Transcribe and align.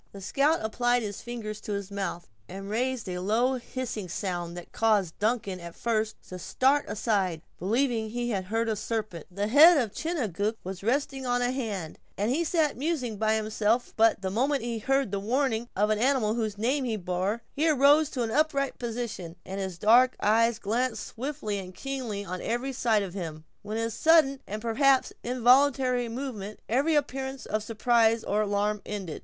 The 0.13 0.19
scout 0.19 0.61
applied 0.65 1.03
his 1.03 1.21
fingers 1.21 1.61
to 1.61 1.73
his 1.73 1.91
mouth, 1.91 2.27
and 2.49 2.71
raised 2.71 3.07
a 3.07 3.19
low 3.19 3.57
hissing 3.59 4.09
sound, 4.09 4.57
that 4.57 4.71
caused 4.71 5.19
Duncan 5.19 5.59
at 5.59 5.75
first 5.75 6.15
to 6.29 6.39
start 6.39 6.85
aside, 6.87 7.43
believing 7.59 8.05
that 8.05 8.09
he 8.13 8.31
heard 8.31 8.67
a 8.67 8.75
serpent. 8.75 9.27
The 9.29 9.45
head 9.47 9.77
of 9.77 9.93
Chingachgook 9.93 10.57
was 10.63 10.81
resting 10.81 11.27
on 11.27 11.43
a 11.43 11.51
hand, 11.51 11.99
as 12.17 12.31
he 12.31 12.43
sat 12.43 12.77
musing 12.77 13.17
by 13.17 13.35
himself 13.35 13.93
but 13.95 14.23
the 14.23 14.31
moment 14.31 14.63
he 14.63 14.79
had 14.79 14.87
heard 14.87 15.11
the 15.11 15.19
warning 15.19 15.69
of 15.75 15.89
the 15.89 15.99
animal 16.01 16.33
whose 16.33 16.57
name 16.57 16.83
he 16.83 16.97
bore, 16.97 17.43
he 17.55 17.69
arose 17.69 18.09
to 18.09 18.23
an 18.23 18.31
upright 18.31 18.79
position, 18.79 19.35
and 19.45 19.59
his 19.61 19.77
dark 19.77 20.15
eyes 20.19 20.57
glanced 20.57 21.05
swiftly 21.05 21.59
and 21.59 21.75
keenly 21.75 22.25
on 22.25 22.41
every 22.41 22.73
side 22.73 23.03
of 23.03 23.13
him. 23.13 23.45
With 23.61 23.77
his 23.77 23.93
sudden 23.93 24.41
and, 24.47 24.63
perhaps, 24.63 25.13
involuntary 25.23 26.09
movement, 26.09 26.59
every 26.67 26.95
appearance 26.95 27.45
of 27.45 27.61
surprise 27.61 28.23
or 28.23 28.41
alarm 28.41 28.81
ended. 28.83 29.19